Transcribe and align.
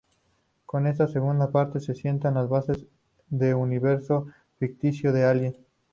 Con 0.65 0.87
esta 0.87 1.07
segunda 1.07 1.51
parte 1.51 1.79
se 1.79 1.93
sientan 1.93 2.33
las 2.33 2.49
bases 2.49 2.87
del 3.29 3.53
universo 3.53 4.25
ficticio 4.57 5.13
de 5.13 5.25
"Alien". 5.25 5.55